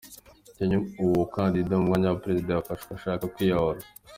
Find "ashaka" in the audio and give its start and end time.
2.93-3.23